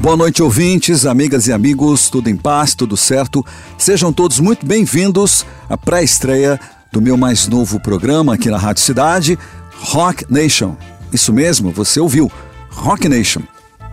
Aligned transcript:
Boa 0.00 0.16
noite, 0.16 0.42
ouvintes, 0.42 1.04
amigas 1.04 1.46
e 1.46 1.52
amigos, 1.52 2.08
tudo 2.08 2.30
em 2.30 2.36
paz, 2.36 2.74
tudo 2.74 2.96
certo? 2.96 3.44
Sejam 3.76 4.10
todos 4.10 4.40
muito 4.40 4.64
bem-vindos 4.64 5.44
à 5.68 5.76
pré-estreia 5.76 6.58
do 6.90 7.02
meu 7.02 7.18
mais 7.18 7.46
novo 7.46 7.78
programa 7.78 8.32
aqui 8.32 8.48
na 8.48 8.56
Rádio 8.56 8.82
Cidade, 8.82 9.38
Rock 9.76 10.24
Nation. 10.30 10.74
Isso 11.12 11.34
mesmo, 11.34 11.70
você 11.70 12.00
ouviu, 12.00 12.32
Rock 12.70 13.10
Nation. 13.10 13.42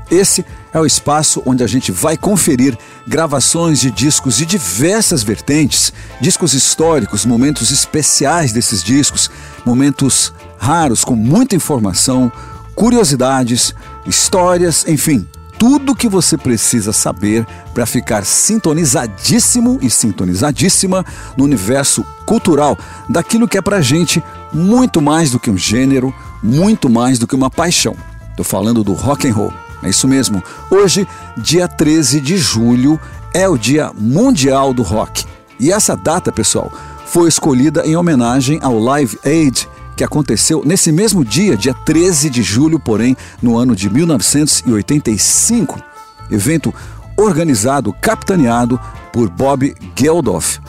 Esse 0.10 0.46
é 0.74 0.80
o 0.80 0.86
espaço 0.86 1.44
onde 1.46 1.62
a 1.62 1.68
gente 1.68 1.92
vai 1.92 2.16
conferir 2.16 2.78
gravações 3.06 3.82
de 3.82 3.92
discos 3.92 4.38
de 4.38 4.46
diversas 4.46 5.24
vertentes, 5.24 5.92
discos 6.22 6.54
históricos, 6.54 7.26
momentos 7.26 7.70
especiais 7.70 8.54
desses 8.54 8.82
discos, 8.82 9.30
momentos 9.66 10.34
raros 10.58 11.04
com 11.04 11.18
muita 11.18 11.58
informação, 11.58 12.32
curiosidades, 12.76 13.76
histórias, 14.06 14.86
enfim, 14.88 15.28
tudo 15.58 15.96
que 15.96 16.08
você 16.08 16.38
precisa 16.38 16.94
saber 16.94 17.46
para 17.74 17.86
ficar 17.86 18.26
sintonizadíssimo 18.26 19.80
e 19.82 19.90
sintonizadíssima 19.90 21.06
no 21.36 21.44
universo 21.44 22.06
cultural 22.26 22.78
daquilo 23.10 23.48
que 23.48 23.58
é 23.58 23.62
pra 23.62 23.82
gente 23.82 24.24
muito 24.54 25.02
mais 25.02 25.32
do 25.32 25.40
que 25.40 25.50
um 25.50 25.58
gênero, 25.58 26.14
muito 26.44 26.90
mais 26.90 27.18
do 27.18 27.28
que 27.28 27.36
uma 27.36 27.50
paixão. 27.50 27.96
Tô 28.36 28.44
falando 28.44 28.84
do 28.84 28.94
rock 28.94 29.28
and 29.28 29.34
roll. 29.34 29.54
É 29.82 29.90
isso 29.90 30.08
mesmo. 30.08 30.44
Hoje, 30.70 31.08
dia 31.38 31.68
13 31.68 32.20
de 32.20 32.38
julho, 32.38 33.00
é 33.34 33.48
o 33.48 33.58
Dia 33.58 33.92
Mundial 33.98 34.74
do 34.74 34.82
Rock. 34.84 35.26
E 35.60 35.72
essa 35.72 35.96
data, 35.96 36.32
pessoal, 36.32 36.72
foi 37.06 37.30
escolhida 37.30 37.86
em 37.86 37.96
homenagem 37.96 38.60
ao 38.62 38.80
Live 38.80 39.20
Aid 39.26 39.68
que 39.98 40.04
aconteceu 40.04 40.62
nesse 40.64 40.92
mesmo 40.92 41.26
dia, 41.26 41.58
dia 41.58 41.74
13 41.74 42.30
de 42.30 42.44
julho, 42.44 42.80
porém, 42.80 43.18
no 43.42 43.58
ano 43.58 43.76
de 43.76 43.90
1985. 43.90 45.82
Evento 46.30 46.74
organizado, 47.18 47.92
capitaneado 47.94 48.80
por 49.12 49.28
Bob 49.28 49.76
Geldof, 49.96 50.60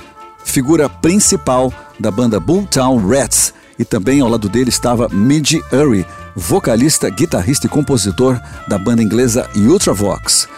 figura 0.43 0.89
principal 0.89 1.71
da 2.01 2.11
banda 2.11 2.41
Boomtown 2.41 3.07
Rats, 3.07 3.53
e 3.79 3.85
também 3.85 4.21
ao 4.21 4.29
lado 4.29 4.49
dele 4.49 4.71
estava 4.71 5.09
Midge 5.11 5.63
Uri, 5.71 6.07
vocalista, 6.35 7.11
guitarrista 7.11 7.67
e 7.67 7.71
compositor 7.71 8.41
da 8.67 8.79
banda 8.79 9.03
inglesa 9.03 9.49
Ultravox. 9.55 10.49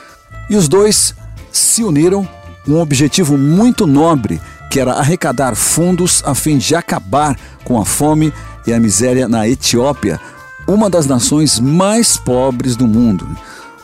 E 0.49 0.55
os 0.57 0.69
dois 0.69 1.13
se 1.51 1.83
uniram 1.83 2.27
com 2.65 2.73
um 2.73 2.81
objetivo 2.81 3.37
muito 3.37 3.87
nobre, 3.87 4.41
que 4.71 4.79
era 4.79 4.93
arrecadar 4.93 5.57
fundos 5.57 6.23
a 6.25 6.35
fim 6.35 6.57
de 6.57 6.77
acabar 6.77 7.37
com 7.65 7.81
a 7.81 7.85
fome 7.85 8.33
e 8.67 8.73
a 8.73 8.81
miséria 8.81 9.29
na 9.29 9.49
Etiópia, 9.49 10.21
uma 10.67 10.89
das 10.89 11.07
nações 11.07 11.59
mais 11.59 12.17
pobres 12.17 12.77
do 12.77 12.87
mundo. 12.87 13.27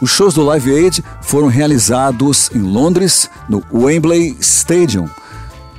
Os 0.01 0.11
shows 0.11 0.35
do 0.35 0.45
Live 0.45 0.75
Aid 0.75 1.05
foram 1.23 1.49
realizados 1.49 2.51
em 2.55 2.61
Londres, 2.61 3.31
no 3.49 3.63
Wembley 3.73 4.37
Stadium, 4.41 5.09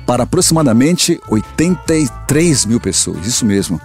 para 0.04 0.24
aproximadamente 0.24 1.20
83 1.28 2.66
mil 2.66 2.80
pessoas, 2.80 3.26
isso 3.26 3.46
mesmo. 3.46 3.80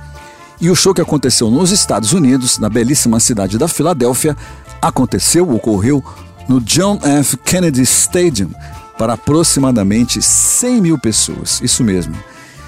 E 0.59 0.69
o 0.69 0.75
show 0.75 0.93
que 0.93 1.01
aconteceu 1.01 1.51
nos 1.51 1.71
Estados 1.71 2.13
Unidos, 2.13 2.57
na 2.57 2.69
belíssima 2.69 3.19
cidade 3.19 3.57
da 3.57 3.67
Filadélfia, 3.67 4.35
aconteceu, 4.81 5.49
ocorreu 5.49 6.03
no 6.47 6.59
John 6.61 6.99
F. 7.03 7.37
Kennedy 7.37 7.81
Stadium, 7.83 8.49
para 8.97 9.13
aproximadamente 9.13 10.21
100 10.21 10.81
mil 10.81 10.97
pessoas, 10.97 11.59
isso 11.61 11.83
mesmo. 11.83 12.15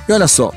E 0.08 0.12
olha 0.12 0.28
só, 0.28 0.52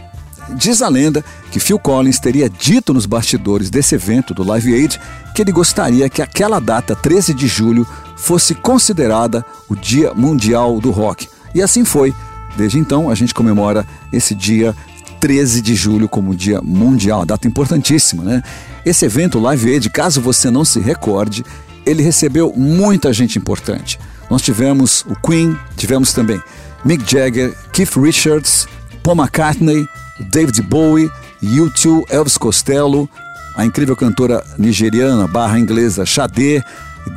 Diz 0.55 0.83
a 0.83 0.89
lenda 0.89 1.25
que 1.51 1.61
Phil 1.61 1.79
Collins 1.79 2.19
teria 2.19 2.49
dito 2.49 2.95
nos 2.95 3.07
bastidores 3.07 3.71
desse 3.71 3.95
evento 3.95 4.33
do 4.33 4.43
Live 4.43 4.75
Aid 4.75 5.01
que 5.35 5.43
ele 5.43 5.53
gostaria 5.53 6.09
que 6.09 6.23
aquela 6.23 6.59
data, 6.59 6.97
13 6.97 7.33
de 7.35 7.47
julho, 7.47 7.87
fosse 8.17 8.55
considerada 8.55 9.45
o 9.69 9.77
Dia 9.77 10.13
Mundial 10.15 10.81
do 10.81 10.91
Rock. 10.91 11.29
E 11.55 11.63
assim 11.63 11.85
foi. 11.85 12.15
Desde 12.57 12.79
então, 12.79 13.09
a 13.09 13.15
gente 13.15 13.33
comemora 13.33 13.87
esse 14.13 14.35
dia 14.35 14.75
13 15.21 15.61
de 15.61 15.75
julho 15.75 16.09
como 16.09 16.35
Dia 16.35 16.61
Mundial, 16.63 17.25
data 17.25 17.47
importantíssima, 17.47 18.25
né? 18.25 18.43
Esse 18.85 19.05
evento 19.05 19.39
Live 19.39 19.73
Aid, 19.73 19.91
caso 19.91 20.21
você 20.21 20.51
não 20.51 20.65
se 20.65 20.81
recorde, 20.81 21.45
ele 21.85 22.03
recebeu 22.03 22.53
muita 22.57 23.13
gente 23.13 23.39
importante. 23.39 23.99
Nós 24.31 24.43
tivemos 24.43 25.05
o 25.09 25.15
Queen, 25.15 25.57
tivemos 25.77 26.13
também 26.13 26.43
Mick 26.85 27.11
Jagger, 27.11 27.57
Keith 27.73 27.97
Richards, 27.97 28.67
Paul 29.03 29.17
McCartney, 29.17 29.87
David 30.21 30.63
Bowie, 30.63 31.11
U2, 31.43 32.05
Elvis 32.11 32.37
Costello, 32.37 33.09
a 33.57 33.65
incrível 33.65 33.97
cantora 33.97 34.45
nigeriana 34.57 35.27
barra 35.27 35.59
inglesa 35.59 36.07
Sade, 36.07 36.63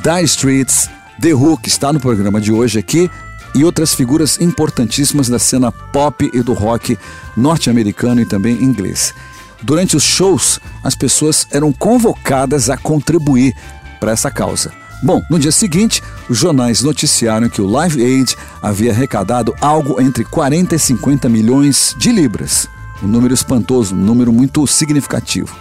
Dire 0.02 0.24
Streets, 0.24 0.90
The 1.22 1.34
Who, 1.34 1.58
que 1.58 1.70
está 1.70 1.94
no 1.94 2.00
programa 2.00 2.42
de 2.42 2.52
hoje 2.52 2.80
aqui, 2.80 3.10
e 3.54 3.64
outras 3.64 3.94
figuras 3.94 4.40
importantíssimas 4.40 5.28
da 5.28 5.38
cena 5.38 5.72
pop 5.72 6.30
e 6.34 6.42
do 6.42 6.54
rock 6.54 6.98
norte-americano 7.36 8.22
e 8.22 8.26
também 8.26 8.64
inglês. 8.64 9.14
Durante 9.62 9.96
os 9.96 10.04
shows, 10.04 10.60
as 10.84 10.96
pessoas 10.96 11.48
eram 11.52 11.72
convocadas 11.72 12.70
a 12.70 12.78
contribuir 12.78 13.54
para 14.00 14.12
essa 14.12 14.32
causa. 14.32 14.72
Bom, 15.04 15.22
no 15.30 15.40
dia 15.40 15.52
seguinte, 15.52 16.02
os 16.30 16.38
jornais 16.38 16.82
noticiaram 16.82 17.50
que 17.50 17.62
o 17.62 17.68
Live 17.68 18.04
Aid 18.04 18.36
havia 18.62 18.92
arrecadado 18.92 19.54
algo 19.60 20.02
entre 20.02 20.24
40 20.24 20.76
e 20.76 20.80
50 20.80 21.28
milhões 21.28 21.96
de 21.98 22.12
libras. 22.12 22.70
Um 23.04 23.08
número 23.08 23.34
espantoso, 23.34 23.96
um 23.96 23.98
número 23.98 24.32
muito 24.32 24.66
significativo. 24.68 25.56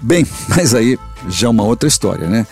Bem, 0.00 0.26
mas 0.48 0.74
aí 0.74 0.98
já 1.28 1.48
é 1.48 1.50
uma 1.50 1.64
outra 1.64 1.88
história, 1.88 2.28
né? 2.28 2.46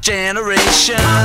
generation. 0.00 1.17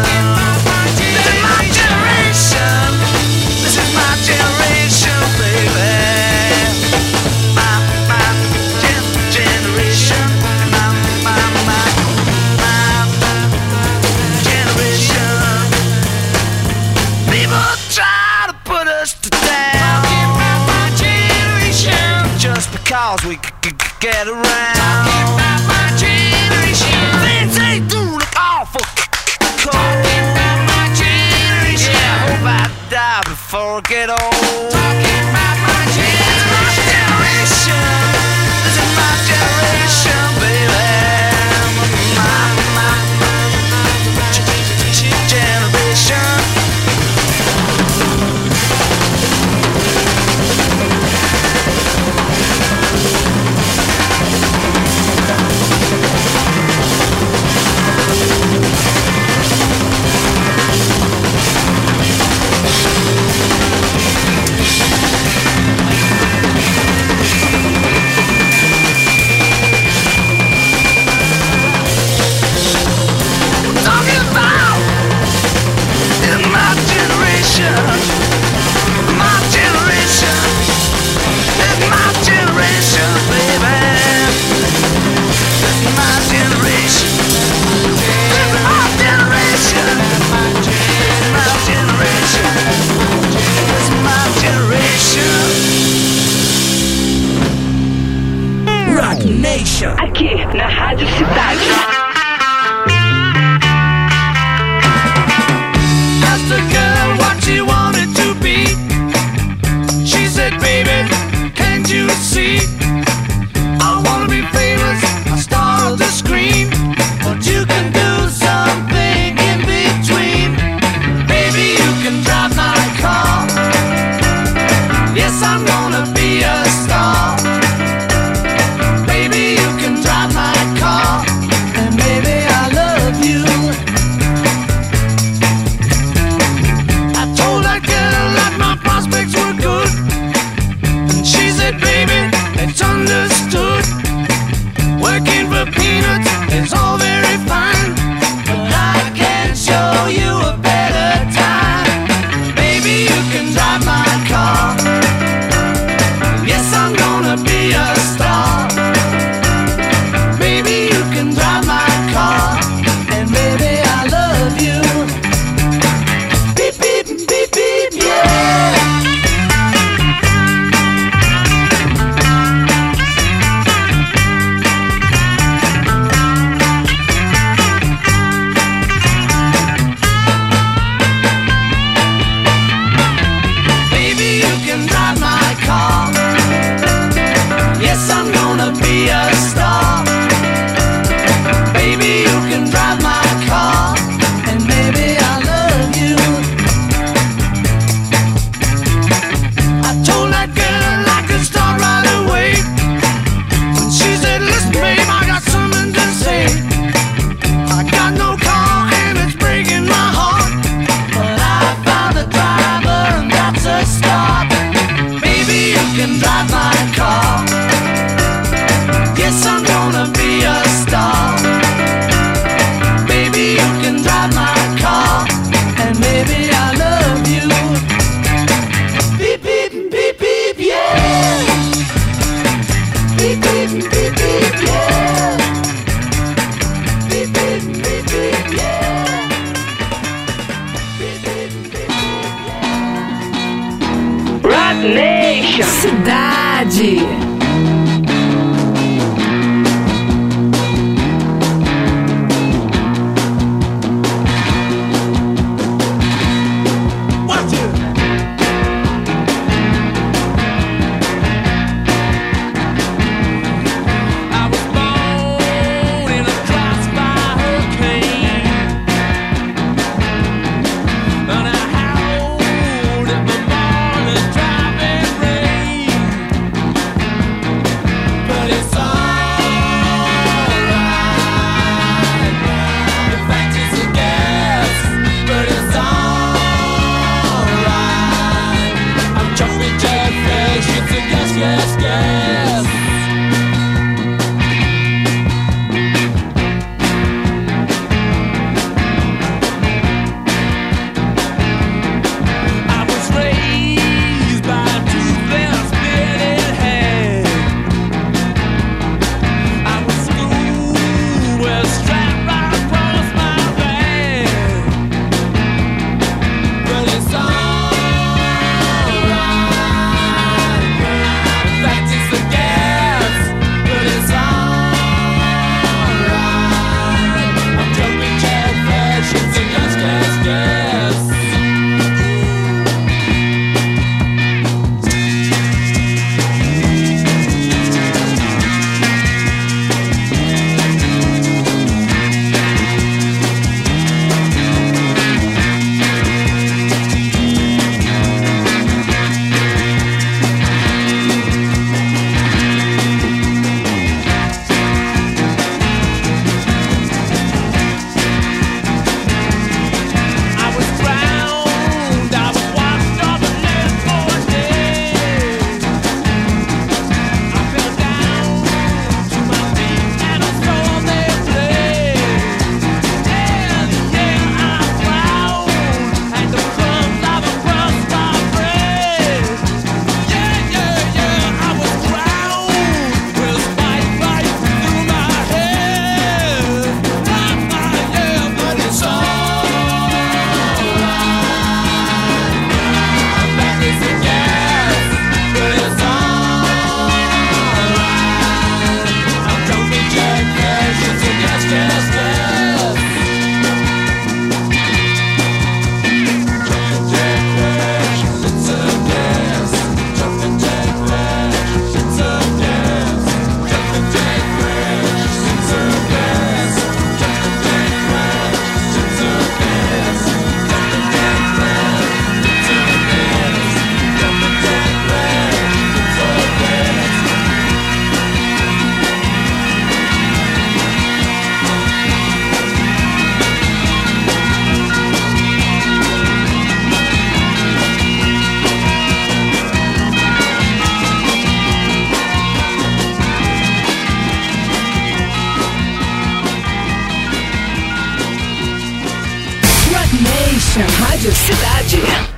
Rádio 450.55 451.11
Cidade. 451.11 452.12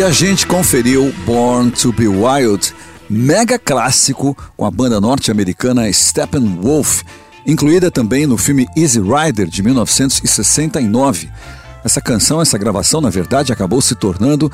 E 0.00 0.02
a 0.02 0.10
gente 0.10 0.46
conferiu 0.46 1.12
Born 1.26 1.70
to 1.72 1.92
Be 1.92 2.08
Wild, 2.08 2.74
mega 3.10 3.58
clássico 3.58 4.34
com 4.56 4.64
a 4.64 4.70
banda 4.70 4.98
norte-americana 4.98 5.92
Steppenwolf, 5.92 7.02
incluída 7.46 7.90
também 7.90 8.26
no 8.26 8.38
filme 8.38 8.66
Easy 8.74 8.98
Rider 8.98 9.46
de 9.46 9.62
1969. 9.62 11.28
Essa 11.84 12.00
canção, 12.00 12.40
essa 12.40 12.56
gravação, 12.56 13.02
na 13.02 13.10
verdade, 13.10 13.52
acabou 13.52 13.82
se 13.82 13.94
tornando 13.94 14.50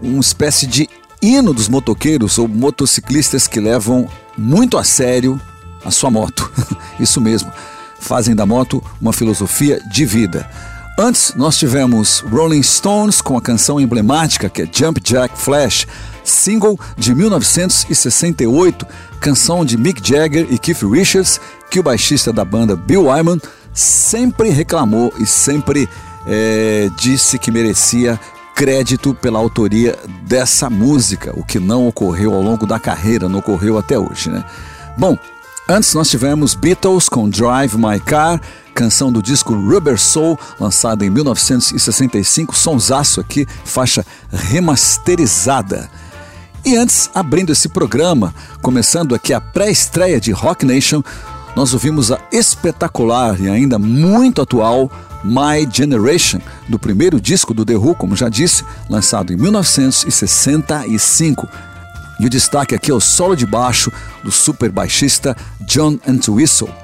uma 0.00 0.20
espécie 0.20 0.64
de 0.64 0.88
hino 1.20 1.52
dos 1.52 1.68
motoqueiros 1.68 2.38
ou 2.38 2.46
motociclistas 2.46 3.48
que 3.48 3.58
levam 3.58 4.08
muito 4.38 4.78
a 4.78 4.84
sério 4.84 5.40
a 5.84 5.90
sua 5.90 6.08
moto. 6.08 6.48
Isso 7.00 7.20
mesmo, 7.20 7.50
fazem 7.98 8.32
da 8.32 8.46
moto 8.46 8.80
uma 9.00 9.12
filosofia 9.12 9.82
de 9.90 10.04
vida. 10.04 10.48
Antes, 10.96 11.34
nós 11.34 11.56
tivemos 11.58 12.20
Rolling 12.20 12.62
Stones 12.62 13.20
com 13.20 13.36
a 13.36 13.42
canção 13.42 13.80
emblemática 13.80 14.48
que 14.48 14.62
é 14.62 14.68
Jump 14.70 15.00
Jack 15.00 15.36
Flash, 15.36 15.88
single 16.22 16.78
de 16.96 17.12
1968, 17.12 18.86
canção 19.18 19.64
de 19.64 19.76
Mick 19.76 20.00
Jagger 20.08 20.46
e 20.48 20.56
Keith 20.56 20.82
Richards, 20.82 21.40
que 21.68 21.80
o 21.80 21.82
baixista 21.82 22.32
da 22.32 22.44
banda 22.44 22.76
Bill 22.76 23.06
Wyman 23.06 23.40
sempre 23.72 24.50
reclamou 24.50 25.12
e 25.18 25.26
sempre 25.26 25.88
eh, 26.28 26.88
disse 26.96 27.40
que 27.40 27.50
merecia 27.50 28.18
crédito 28.54 29.12
pela 29.14 29.40
autoria 29.40 29.98
dessa 30.22 30.70
música, 30.70 31.32
o 31.36 31.42
que 31.42 31.58
não 31.58 31.88
ocorreu 31.88 32.32
ao 32.32 32.40
longo 32.40 32.66
da 32.66 32.78
carreira, 32.78 33.28
não 33.28 33.40
ocorreu 33.40 33.76
até 33.76 33.98
hoje, 33.98 34.30
né? 34.30 34.44
Bom, 34.96 35.18
antes 35.68 35.92
nós 35.92 36.08
tivemos 36.08 36.54
Beatles 36.54 37.08
com 37.08 37.28
Drive 37.28 37.74
My 37.76 37.98
Car, 37.98 38.40
canção 38.74 39.12
do 39.12 39.22
disco 39.22 39.54
Rubber 39.54 39.98
Soul, 39.98 40.38
lançada 40.58 41.06
em 41.06 41.10
1965, 41.10 42.54
sonsaço 42.54 43.20
aqui, 43.20 43.46
faixa 43.64 44.04
remasterizada. 44.30 45.88
E 46.64 46.76
antes, 46.76 47.08
abrindo 47.14 47.52
esse 47.52 47.68
programa, 47.68 48.34
começando 48.60 49.14
aqui 49.14 49.32
a 49.32 49.40
pré-estreia 49.40 50.20
de 50.20 50.32
Rock 50.32 50.66
Nation, 50.66 51.00
nós 51.54 51.72
ouvimos 51.72 52.10
a 52.10 52.18
espetacular 52.32 53.40
e 53.40 53.48
ainda 53.48 53.78
muito 53.78 54.42
atual 54.42 54.90
My 55.22 55.68
Generation, 55.72 56.40
do 56.68 56.76
primeiro 56.78 57.20
disco 57.20 57.54
do 57.54 57.64
The 57.64 57.76
Who, 57.76 57.94
como 57.94 58.16
já 58.16 58.28
disse, 58.28 58.64
lançado 58.90 59.32
em 59.32 59.36
1965. 59.36 61.48
E 62.18 62.26
o 62.26 62.30
destaque 62.30 62.74
aqui 62.74 62.90
é 62.90 62.94
o 62.94 63.00
solo 63.00 63.36
de 63.36 63.46
baixo 63.46 63.92
do 64.22 64.32
super 64.32 64.70
baixista 64.70 65.36
John 65.60 65.98
Entwistle. 66.06 66.83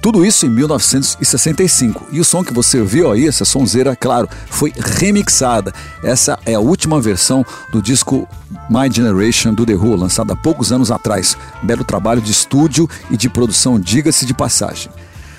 Tudo 0.00 0.24
isso 0.24 0.46
em 0.46 0.48
1965. 0.48 2.06
E 2.10 2.20
o 2.20 2.24
som 2.24 2.42
que 2.42 2.54
você 2.54 2.80
ouviu 2.80 3.12
aí, 3.12 3.28
essa 3.28 3.44
sonzeira, 3.44 3.94
claro, 3.94 4.28
foi 4.48 4.72
remixada. 4.76 5.74
Essa 6.02 6.38
é 6.46 6.54
a 6.54 6.60
última 6.60 7.00
versão 7.00 7.44
do 7.70 7.82
disco 7.82 8.26
My 8.70 8.90
Generation 8.90 9.52
do 9.52 9.66
The 9.66 9.74
Who, 9.74 9.94
lançado 9.96 10.32
há 10.32 10.36
poucos 10.36 10.72
anos 10.72 10.90
atrás. 10.90 11.36
Belo 11.62 11.84
trabalho 11.84 12.22
de 12.22 12.32
estúdio 12.32 12.88
e 13.10 13.16
de 13.16 13.28
produção, 13.28 13.78
diga-se 13.78 14.24
de 14.24 14.32
passagem. 14.32 14.90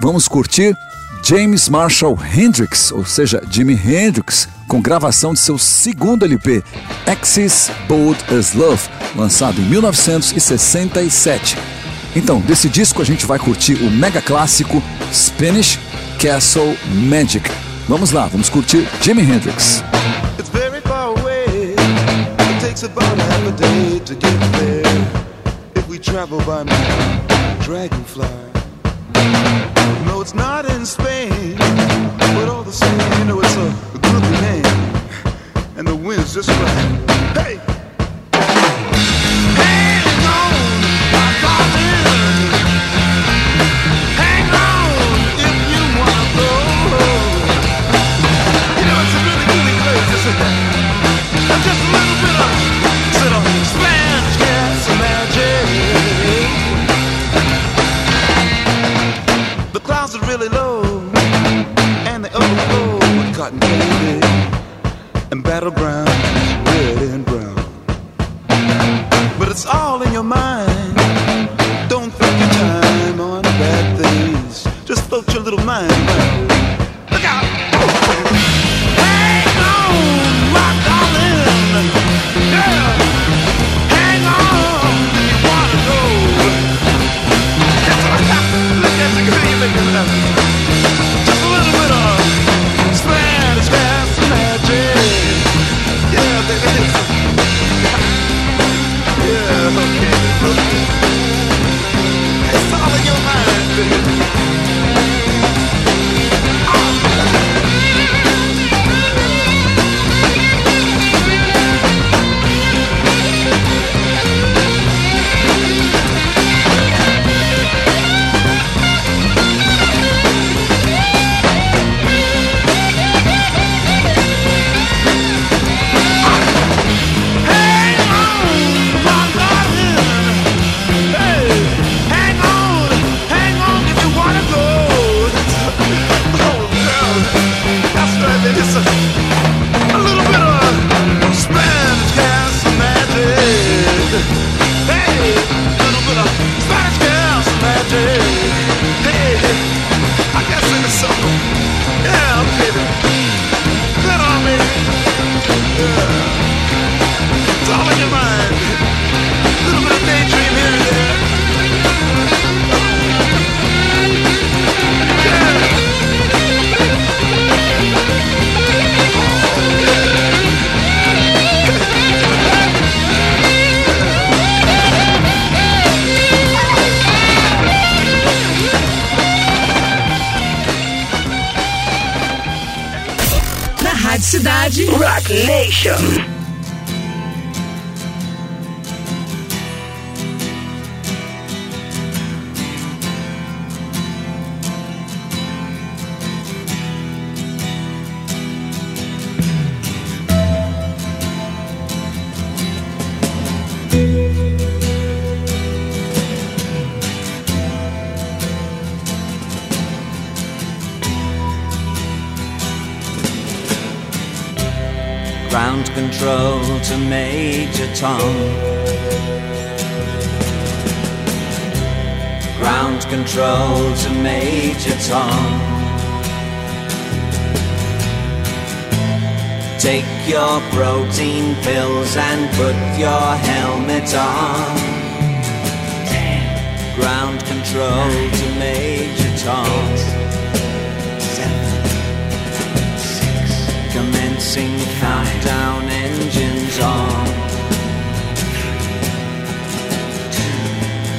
Vamos 0.00 0.28
curtir 0.28 0.76
James 1.24 1.68
Marshall 1.68 2.16
Hendrix, 2.36 2.92
ou 2.92 3.04
seja, 3.04 3.42
Jimi 3.50 3.74
Hendrix, 3.74 4.48
com 4.68 4.80
gravação 4.80 5.34
de 5.34 5.40
seu 5.40 5.58
segundo 5.58 6.24
LP, 6.24 6.62
Axis 7.04 7.68
Bold 7.88 8.18
as 8.32 8.54
Love, 8.54 8.88
lançado 9.16 9.60
em 9.60 9.64
1967. 9.64 11.58
Então, 12.14 12.40
desse 12.40 12.68
disco 12.68 13.02
a 13.02 13.04
gente 13.04 13.26
vai 13.26 13.40
curtir 13.40 13.74
o 13.74 13.90
mega 13.90 14.22
clássico 14.22 14.80
Spanish 15.12 15.80
Castle 16.20 16.76
Magic. 17.08 17.63
Vamos 17.86 18.12
lá, 18.12 18.26
vamos 18.28 18.48
curtir 18.48 18.88
Jimi 19.02 19.22
Hendrix. 19.22 19.84
It's 20.38 20.48
very 20.48 20.80
far 20.80 21.08
away. 21.18 21.74
It 21.74 22.60
takes 22.60 22.82
about 22.82 23.04
half 23.18 23.46
a 23.46 23.52
day 23.52 23.98
to 24.06 24.14
get 24.14 24.40
there. 24.58 24.82
If 25.74 25.86
we 25.86 25.98
travel 25.98 26.38
by 26.46 26.64
dragonfly. 27.60 28.26
No, 30.06 30.22
it's 30.22 30.34
not 30.34 30.64
in 30.64 30.86
Spain, 30.86 31.56
but 32.34 32.48
all 32.48 32.62
the 32.62 32.72
same, 32.72 33.18
you 33.18 33.26
know 33.26 33.40
it's 33.40 33.56
a, 33.56 33.68
a 33.94 33.98
good 33.98 34.22
name, 34.40 34.64
and 35.76 35.86
the 35.86 35.94
wind's 35.94 36.32
just 36.32 36.48
right. 36.48 37.36
Hey. 37.36 37.83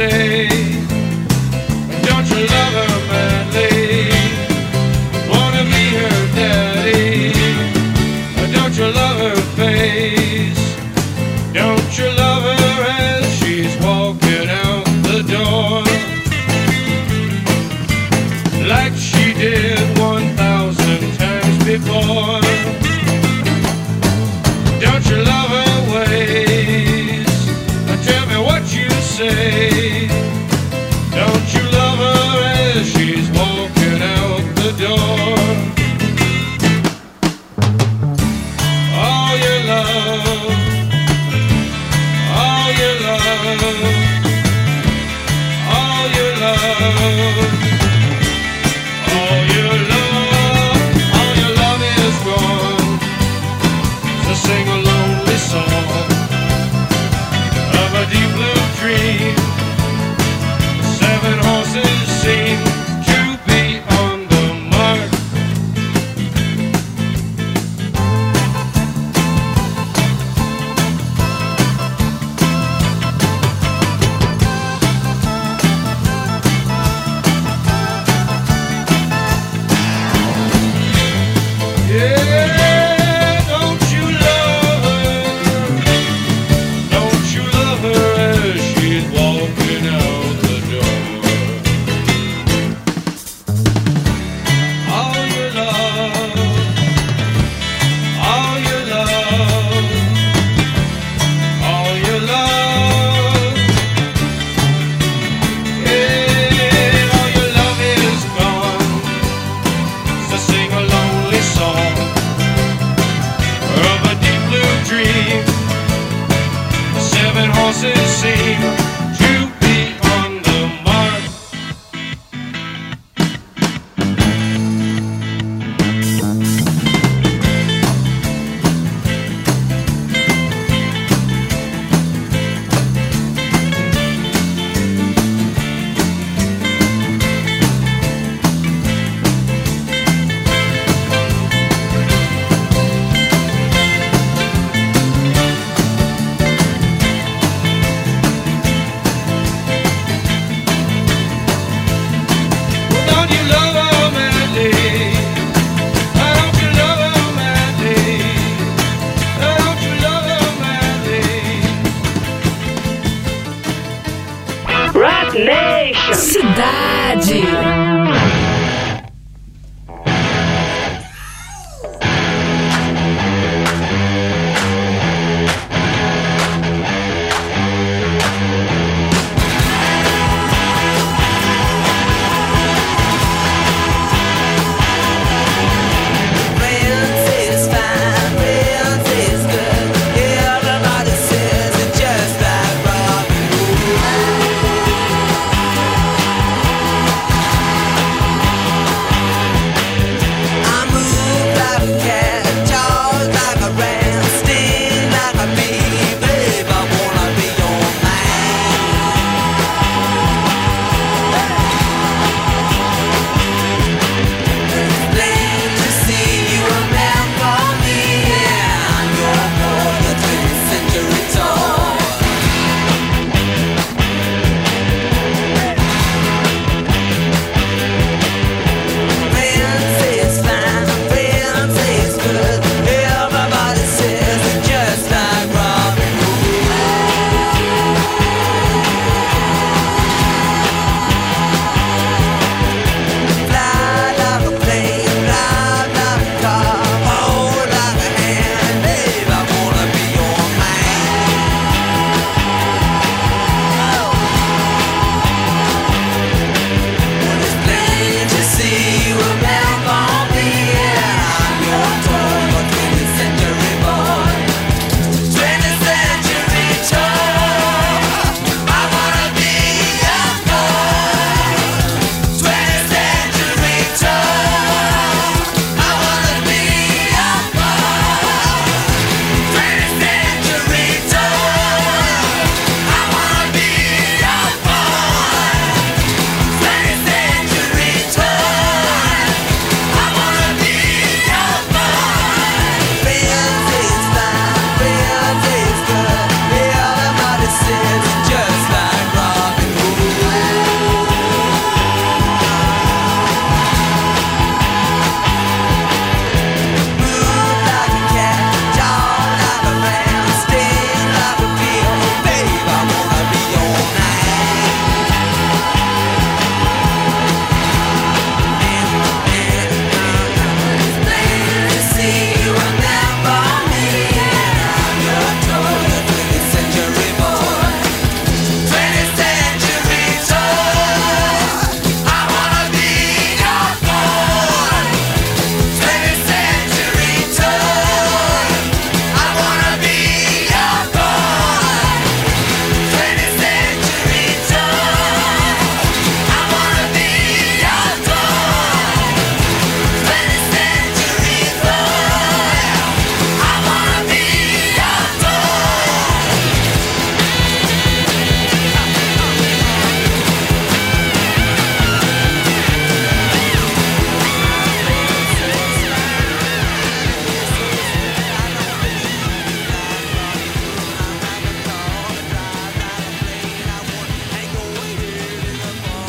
say 0.00 0.39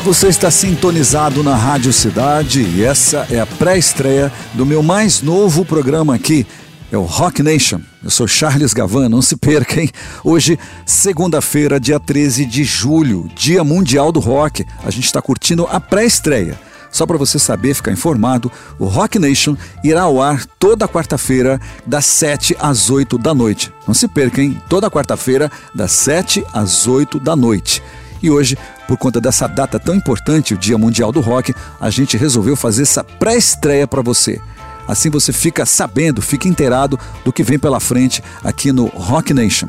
Você 0.04 0.26
está 0.26 0.50
sintonizado 0.50 1.44
na 1.44 1.54
Rádio 1.54 1.92
Cidade 1.92 2.60
e 2.60 2.82
essa 2.82 3.24
é 3.30 3.38
a 3.38 3.46
pré-estreia 3.46 4.32
do 4.52 4.66
meu 4.66 4.82
mais 4.82 5.22
novo 5.22 5.64
programa 5.64 6.12
aqui, 6.12 6.44
é 6.90 6.98
o 6.98 7.02
Rock 7.02 7.40
Nation. 7.40 7.80
Eu 8.02 8.10
sou 8.10 8.26
Charles 8.26 8.74
Gavan, 8.74 9.08
não 9.08 9.22
se 9.22 9.36
perca, 9.36 9.80
hein? 9.80 9.88
Hoje, 10.24 10.58
segunda-feira, 10.84 11.78
dia 11.78 12.00
13 12.00 12.44
de 12.44 12.64
julho, 12.64 13.30
Dia 13.36 13.62
Mundial 13.62 14.10
do 14.10 14.18
Rock. 14.18 14.66
A 14.84 14.90
gente 14.90 15.04
está 15.04 15.22
curtindo 15.22 15.68
a 15.70 15.78
pré-estreia. 15.78 16.58
Só 16.90 17.06
para 17.06 17.16
você 17.16 17.38
saber, 17.38 17.72
ficar 17.72 17.92
informado, 17.92 18.50
o 18.80 18.86
Rock 18.86 19.20
Nation 19.20 19.56
irá 19.84 20.02
ao 20.02 20.20
ar 20.20 20.44
toda 20.58 20.88
quarta-feira, 20.88 21.60
das 21.86 22.06
7 22.06 22.56
às 22.58 22.90
8 22.90 23.16
da 23.18 23.32
noite. 23.32 23.72
Não 23.86 23.94
se 23.94 24.08
perca, 24.08 24.42
hein? 24.42 24.60
Toda 24.68 24.90
quarta-feira, 24.90 25.50
das 25.72 25.92
7 25.92 26.44
às 26.52 26.88
8 26.88 27.20
da 27.20 27.36
noite. 27.36 27.80
E 28.22 28.30
hoje, 28.30 28.56
por 28.86 28.96
conta 28.96 29.20
dessa 29.20 29.46
data 29.46 29.78
tão 29.78 29.94
importante, 29.94 30.54
o 30.54 30.58
Dia 30.58 30.78
Mundial 30.78 31.10
do 31.10 31.20
Rock, 31.20 31.54
a 31.80 31.90
gente 31.90 32.16
resolveu 32.16 32.54
fazer 32.54 32.82
essa 32.82 33.02
pré-estreia 33.02 33.86
para 33.86 34.02
você. 34.02 34.40
Assim 34.86 35.10
você 35.10 35.32
fica 35.32 35.66
sabendo, 35.66 36.22
fica 36.22 36.48
inteirado 36.48 36.98
do 37.24 37.32
que 37.32 37.42
vem 37.42 37.58
pela 37.58 37.80
frente 37.80 38.22
aqui 38.42 38.72
no 38.72 38.86
Rock 38.86 39.32
Nation. 39.34 39.68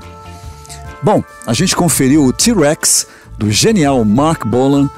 Bom, 1.01 1.24
a 1.45 1.54
gente 1.54 1.76
conferiu 1.76 2.26
o 2.26 2.34
T-Rex 2.34 3.08
do 3.38 3.51
genial 3.51 4.04
Mark 4.06 4.45
Bolan, 4.45 4.89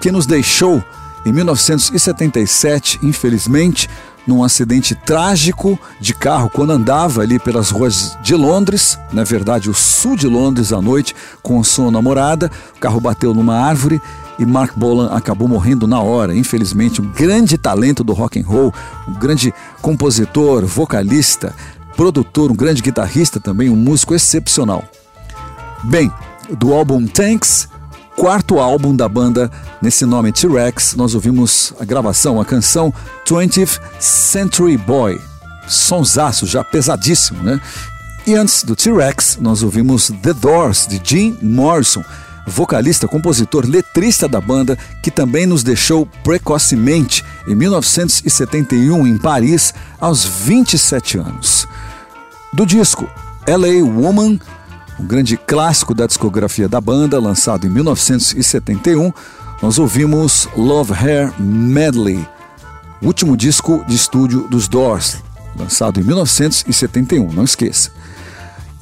que 0.00 0.10
nos 0.10 0.26
deixou 0.26 0.82
em 1.24 1.32
1977, 1.32 2.98
infelizmente, 3.02 3.88
num 4.26 4.42
acidente 4.42 4.94
trágico 4.94 5.78
de 6.00 6.14
carro 6.14 6.48
quando 6.50 6.70
andava 6.70 7.22
ali 7.22 7.38
pelas 7.38 7.70
ruas 7.70 8.16
de 8.22 8.34
Londres, 8.34 8.98
na 9.12 9.24
verdade 9.24 9.68
o 9.68 9.74
sul 9.74 10.16
de 10.16 10.26
Londres 10.26 10.72
à 10.72 10.80
noite, 10.80 11.14
com 11.42 11.62
sua 11.62 11.90
namorada. 11.90 12.50
O 12.76 12.80
carro 12.80 13.00
bateu 13.00 13.34
numa 13.34 13.56
árvore 13.56 14.00
e 14.38 14.46
Mark 14.46 14.76
Bolan 14.76 15.10
acabou 15.12 15.48
morrendo 15.48 15.86
na 15.86 16.00
hora. 16.00 16.34
Infelizmente, 16.34 17.00
um 17.00 17.10
grande 17.10 17.58
talento 17.58 18.02
do 18.02 18.12
rock 18.12 18.40
and 18.40 18.46
roll, 18.46 18.72
um 19.08 19.12
grande 19.14 19.52
compositor, 19.80 20.64
vocalista, 20.66 21.54
produtor, 21.96 22.50
um 22.50 22.56
grande 22.56 22.82
guitarrista 22.82 23.38
também, 23.38 23.68
um 23.68 23.76
músico 23.76 24.14
excepcional. 24.14 24.84
Bem, 25.84 26.10
do 26.58 26.72
álbum 26.72 27.06
Tanks, 27.06 27.68
quarto 28.22 28.60
álbum 28.60 28.94
da 28.94 29.08
banda 29.08 29.50
nesse 29.82 30.06
nome 30.06 30.30
T-Rex, 30.30 30.94
nós 30.94 31.12
ouvimos 31.12 31.74
a 31.80 31.84
gravação, 31.84 32.40
a 32.40 32.44
canção 32.44 32.94
20th 33.26 33.80
Century 33.98 34.76
Boy. 34.76 35.20
Sonsaço, 35.66 36.46
já 36.46 36.62
pesadíssimo, 36.62 37.42
né? 37.42 37.60
E 38.24 38.36
antes 38.36 38.62
do 38.62 38.76
T-Rex, 38.76 39.38
nós 39.40 39.64
ouvimos 39.64 40.12
The 40.22 40.34
Doors, 40.34 40.86
de 40.86 41.00
Jim 41.02 41.36
Morrison, 41.42 42.04
vocalista, 42.46 43.08
compositor, 43.08 43.66
letrista 43.66 44.28
da 44.28 44.40
banda, 44.40 44.78
que 45.02 45.10
também 45.10 45.44
nos 45.44 45.64
deixou 45.64 46.06
precocemente 46.22 47.24
em 47.48 47.56
1971 47.56 49.04
em 49.04 49.18
Paris, 49.18 49.74
aos 50.00 50.24
27 50.24 51.18
anos. 51.18 51.66
Do 52.52 52.64
disco 52.64 53.10
LA 53.48 53.84
Woman, 53.84 54.38
um 54.98 55.06
grande 55.06 55.36
clássico 55.36 55.94
da 55.94 56.06
discografia 56.06 56.68
da 56.68 56.80
banda, 56.80 57.20
lançado 57.20 57.66
em 57.66 57.70
1971, 57.70 59.12
nós 59.60 59.78
ouvimos 59.78 60.48
Love 60.56 60.92
Hair 60.92 61.32
Medley, 61.40 62.26
último 63.00 63.36
disco 63.36 63.84
de 63.86 63.94
estúdio 63.94 64.48
dos 64.48 64.68
Doors, 64.68 65.18
lançado 65.56 66.00
em 66.00 66.02
1971, 66.02 67.32
não 67.32 67.44
esqueça. 67.44 67.90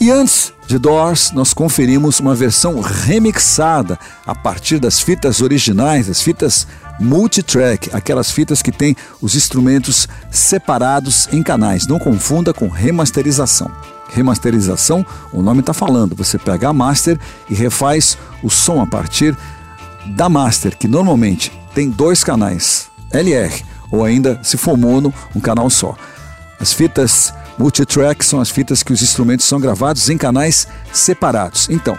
E 0.01 0.11
antes 0.11 0.55
de 0.67 0.79
Doors, 0.79 1.31
nós 1.33 1.53
conferimos 1.53 2.21
uma 2.21 2.35
versão 2.35 2.81
remixada 2.81 3.99
a 4.27 4.35
partir 4.35 4.79
das 4.79 4.99
fitas 4.99 5.43
originais, 5.43 6.09
as 6.09 6.23
fitas 6.23 6.67
multitrack, 6.99 7.91
aquelas 7.93 8.31
fitas 8.31 8.63
que 8.63 8.73
têm 8.73 8.97
os 9.21 9.35
instrumentos 9.35 10.09
separados 10.31 11.29
em 11.33 11.43
canais. 11.43 11.87
Não 11.87 11.99
confunda 11.99 12.55
com 12.55 12.69
remasterização. 12.69 13.71
Remasterização, 14.13 15.05
o 15.33 15.43
nome 15.43 15.61
está 15.61 15.73
falando, 15.73 16.17
você 16.17 16.39
pega 16.39 16.69
a 16.69 16.73
master 16.73 17.19
e 17.49 17.55
refaz 17.55 18.19
o 18.43 18.51
som 18.51 18.81
a 18.81 18.87
partir 18.87 19.37
da 20.07 20.29
master, 20.29 20.77
que 20.77 20.89
normalmente 20.89 21.53
tem 21.75 21.89
dois 21.89 22.25
canais, 22.25 22.89
LR, 23.13 23.65
ou 23.91 24.05
ainda, 24.05 24.41
se 24.43 24.57
for 24.57 24.77
mono, 24.77 25.13
um 25.35 25.41
canal 25.41 25.69
só. 25.71 25.95
As 26.59 26.73
fitas 26.73 27.33
multitrack 27.59 28.25
são 28.25 28.41
as 28.41 28.51
fitas 28.51 28.83
que 28.83 28.93
os 28.93 29.03
instrumentos 29.03 29.47
são 29.47 29.61
gravados 29.61 30.09
em 30.09 30.17
canais 30.17 30.67
separados. 30.93 31.69
Então, 31.69 31.97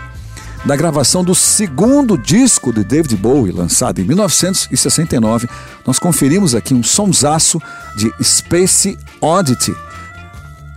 da 0.66 0.76
gravação 0.76 1.24
do 1.24 1.34
segundo 1.34 2.18
disco 2.18 2.72
de 2.72 2.84
David 2.84 3.16
Bowie, 3.16 3.51
lançado 3.51 3.99
em 3.99 4.03
1969, 4.03 5.47
nós 5.86 5.97
conferimos 5.97 6.53
aqui 6.53 6.74
um 6.74 6.84
sonsaço 6.84 7.62
de 7.95 8.12
Space 8.24 8.97
Oddity, 9.20 9.74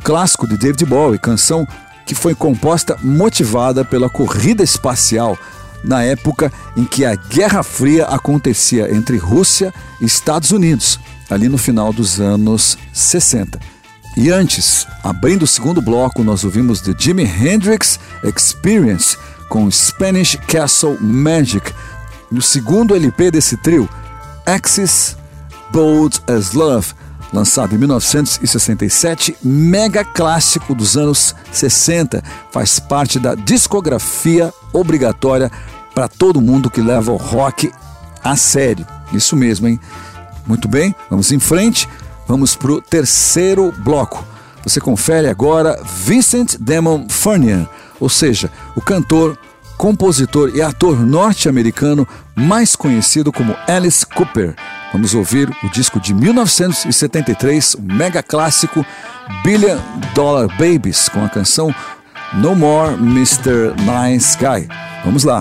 clássico 0.05 0.47
de 0.47 0.59
David 0.59 0.85
Bowie, 0.85 1.19
canção 1.19 1.67
que 2.07 2.15
foi 2.15 2.35
composta 2.35 2.99
motivada 3.03 3.85
pela 3.85 4.11
corrida 4.11 4.63
espacial 4.63 5.37
na 5.83 6.03
época 6.03 6.53
em 6.77 6.85
que 6.85 7.05
a 7.05 7.15
Guerra 7.15 7.63
Fria 7.63 8.05
acontecia 8.07 8.95
entre 8.95 9.17
Rússia 9.17 9.73
e 10.01 10.05
Estados 10.05 10.51
Unidos, 10.51 11.01
ali 11.31 11.49
no 11.49 11.59
final 11.59 11.93
dos 11.93 12.21
anos 12.21 12.77
60. 12.93 13.59
E 14.17 14.31
antes, 14.31 14.87
abrindo 15.03 15.43
o 15.43 15.47
segundo 15.47 15.83
bloco, 15.83 16.23
nós 16.23 16.45
ouvimos 16.45 16.81
The 16.81 16.93
Jimi 16.97 17.25
Hendrix 17.25 17.99
Experience 18.23 19.17
com 19.49 19.71
Spanish 19.71 20.37
Castle 20.47 20.99
Magic, 21.01 21.73
no 22.31 22.43
segundo 22.43 22.95
LP 22.95 23.31
desse 23.31 23.57
trio, 23.57 23.89
Axis 24.47 25.17
Bold 25.73 26.21
as 26.27 26.53
Love, 26.53 26.95
lançado 27.35 27.75
em 27.75 27.79
1967, 27.79 29.37
mega 29.43 30.05
clássico 30.05 30.73
dos 30.73 30.97
anos 30.97 31.35
60, 31.51 32.23
faz 32.53 32.79
parte 32.79 33.19
da 33.19 33.35
discografia 33.35 34.55
obrigatória 34.73 35.51
para 35.93 36.07
todo 36.07 36.41
mundo 36.41 36.71
que 36.71 36.81
leva 36.81 37.11
o 37.11 37.17
rock 37.17 37.73
a 38.23 38.37
sério. 38.37 38.87
Isso 39.13 39.35
mesmo, 39.35 39.67
hein? 39.67 39.81
Muito 40.47 40.69
bem, 40.69 40.95
vamos 41.11 41.33
em 41.33 41.41
frente, 41.41 41.89
vamos 42.29 42.55
para 42.55 42.71
o 42.71 42.81
terceiro 42.81 43.73
bloco. 43.79 44.25
Você 44.63 44.81
confere 44.81 45.29
agora 45.29 45.83
Vincent 45.85 46.57
Damon 46.61 47.07
Furnier, 47.09 47.67
ou 47.99 48.09
seja, 48.09 48.51
o 48.77 48.81
cantor, 48.81 49.37
compositor 49.77 50.53
e 50.55 50.63
ator 50.63 51.01
norte-americano 51.01 52.07
mais 52.35 52.77
conhecido 52.77 53.33
como 53.33 53.57
Alice 53.67 54.07
Cooper. 54.07 54.55
Vamos 54.95 55.13
ouvir 55.13 55.51
o 55.65 55.69
disco 55.71 55.99
de 55.99 56.15
1973, 56.15 57.75
o 57.75 57.83
mega 57.83 58.23
clássico 58.23 58.87
Billion 59.43 59.77
Dollar 60.15 60.47
Babies, 60.57 61.09
com 61.09 61.25
a 61.25 61.29
canção 61.29 61.75
No 62.35 62.55
More 62.55 62.95
Mr. 62.95 63.75
Nice 63.83 64.39
Guy. 64.39 64.69
Vamos 65.05 65.25
lá. 65.25 65.41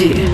Cidade. 0.00 0.29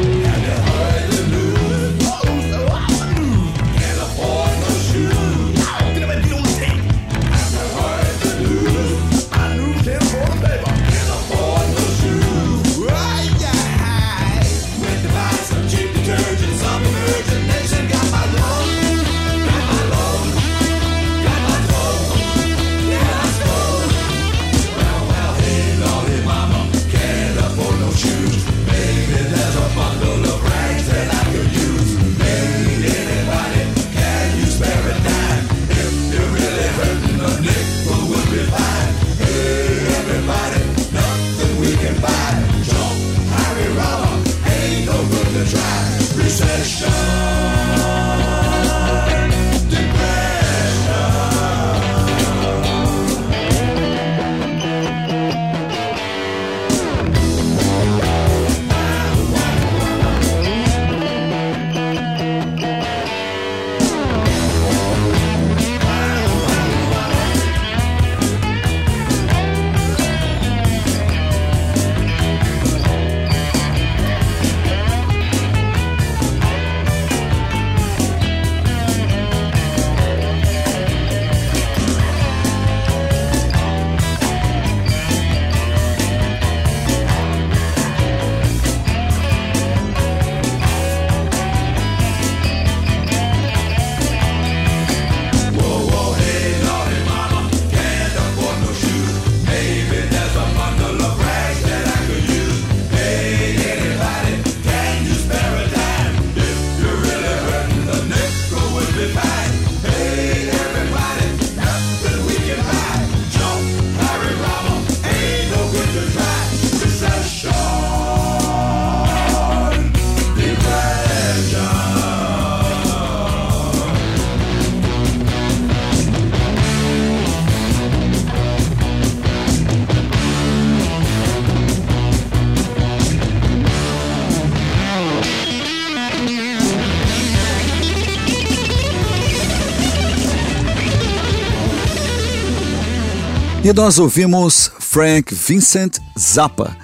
E 143.67 143.73
nós 143.73 143.99
ouvimos 143.99 144.71
Frank 144.79 145.35
Vincent 145.35 145.99
Zappa, 146.17 146.77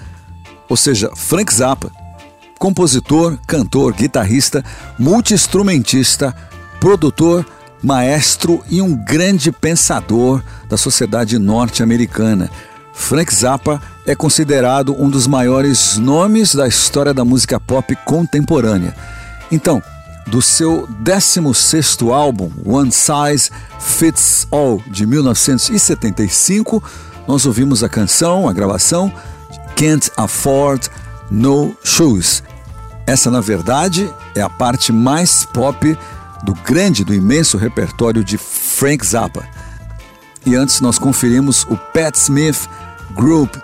ou 0.67 0.75
seja, 0.75 1.09
Frank 1.15 1.53
Zappa, 1.53 1.89
compositor, 2.59 3.39
cantor, 3.47 3.93
guitarrista, 3.93 4.61
multiinstrumentista, 4.99 6.35
produtor, 6.81 7.45
maestro 7.81 8.61
e 8.69 8.81
um 8.81 9.01
grande 9.05 9.49
pensador 9.49 10.43
da 10.67 10.75
sociedade 10.75 11.39
norte-americana. 11.39 12.49
Frank 12.91 13.33
Zappa 13.33 13.81
é 14.05 14.13
considerado 14.13 14.93
um 15.01 15.09
dos 15.09 15.25
maiores 15.25 15.97
nomes 15.97 16.53
da 16.53 16.67
história 16.67 17.13
da 17.13 17.23
música 17.23 17.61
pop 17.61 17.95
contemporânea. 18.03 18.93
Então, 19.49 19.81
do 20.27 20.41
seu 20.41 20.87
16º 21.03 22.11
álbum, 22.13 22.51
One 22.65 22.91
Size 22.91 23.51
Fits 23.79 24.47
All, 24.51 24.81
de 24.87 25.05
1975, 25.05 26.83
nós 27.27 27.45
ouvimos 27.45 27.83
a 27.83 27.89
canção, 27.89 28.47
a 28.47 28.53
gravação 28.53 29.13
Can't 29.75 30.11
Afford 30.17 30.89
No 31.29 31.75
Shoes. 31.83 32.43
Essa, 33.05 33.29
na 33.29 33.41
verdade, 33.41 34.09
é 34.35 34.41
a 34.41 34.49
parte 34.49 34.91
mais 34.91 35.45
pop 35.45 35.97
do 36.43 36.53
grande, 36.53 37.03
do 37.03 37.13
imenso 37.13 37.57
repertório 37.57 38.23
de 38.23 38.37
Frank 38.37 39.05
Zappa. 39.05 39.43
E 40.45 40.55
antes 40.55 40.81
nós 40.81 40.97
conferimos 40.97 41.63
o 41.69 41.77
Pat 41.77 42.15
Smith 42.15 42.67
Group 43.15 43.55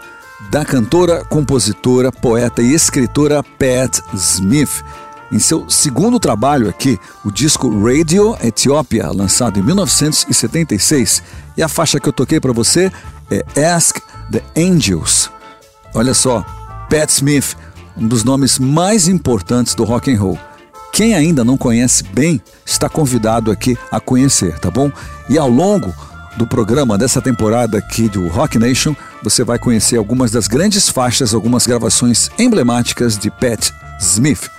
da 0.50 0.66
cantora, 0.66 1.24
compositora, 1.26 2.12
poeta 2.12 2.62
e 2.62 2.74
escritora 2.74 3.44
Pat 3.44 4.00
Smith 4.14 4.84
em 5.32 5.40
seu 5.40 5.70
segundo 5.70 6.20
trabalho 6.20 6.70
aqui, 6.70 7.00
o 7.24 7.32
disco 7.32 7.70
Radio 7.84 8.36
Ethiopia, 8.44 9.12
lançado 9.12 9.60
em 9.60 9.64
1976. 9.64 11.24
E 11.56 11.64
a 11.64 11.68
faixa 11.68 12.00
que 12.00 12.10
eu 12.10 12.14
toquei 12.14 12.40
para 12.40 12.54
você 12.54 12.92
é 13.30 13.66
Ask 13.66 13.98
the 14.32 14.44
Angels. 14.58 15.30
Olha 15.94 16.14
só, 16.14 16.44
Pat 16.90 17.10
Smith, 17.10 17.56
um 17.98 18.08
dos 18.08 18.24
nomes 18.24 18.58
mais 18.58 19.08
importantes 19.08 19.76
do 19.76 19.84
rock 19.84 20.12
and 20.12 20.20
roll. 20.20 20.40
Quem 20.92 21.14
ainda 21.14 21.44
não 21.44 21.58
conhece 21.58 22.04
bem, 22.04 22.42
está 22.66 22.90
convidado 22.90 23.52
aqui 23.52 23.78
a 23.92 24.00
conhecer, 24.00 24.58
tá 24.60 24.72
bom? 24.72 24.92
E 25.30 25.38
ao 25.38 25.50
longo 25.50 25.94
do 26.36 26.48
programa 26.48 26.98
dessa 26.98 27.22
temporada 27.22 27.78
aqui 27.78 28.08
do 28.08 28.28
Rock 28.28 28.58
Nation, 28.58 28.96
você 29.22 29.44
vai 29.44 29.60
conhecer 29.60 29.98
algumas 29.98 30.32
das 30.32 30.48
grandes 30.48 30.90
faixas, 30.90 31.34
algumas 31.34 31.68
gravações 31.68 32.30
emblemáticas 32.40 33.18
de 33.18 33.30
Pat 33.30 33.72
Smith. 34.00 34.50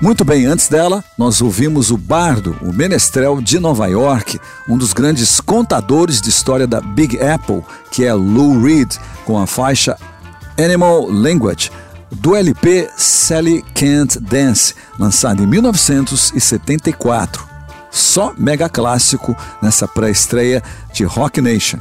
Muito 0.00 0.24
bem, 0.24 0.44
antes 0.44 0.68
dela, 0.68 1.04
nós 1.16 1.40
ouvimos 1.40 1.90
o 1.90 1.96
bardo, 1.96 2.56
o 2.60 2.72
menestrel 2.72 3.40
de 3.40 3.60
Nova 3.60 3.86
York, 3.86 4.40
um 4.68 4.76
dos 4.76 4.92
grandes 4.92 5.40
contadores 5.40 6.20
de 6.20 6.30
história 6.30 6.66
da 6.66 6.80
Big 6.80 7.18
Apple, 7.22 7.62
que 7.92 8.04
é 8.04 8.12
Lou 8.12 8.60
Reed, 8.60 8.92
com 9.24 9.38
a 9.38 9.46
faixa 9.46 9.96
Animal 10.58 11.08
Language, 11.08 11.70
do 12.10 12.34
LP 12.34 12.90
Sally 12.96 13.64
Can't 13.72 14.18
Dance, 14.18 14.74
lançado 14.98 15.44
em 15.44 15.46
1974. 15.46 17.46
Só 17.90 18.34
mega 18.36 18.68
clássico 18.68 19.36
nessa 19.62 19.86
pré-estreia 19.86 20.60
de 20.92 21.04
Rock 21.04 21.40
Nation. 21.40 21.78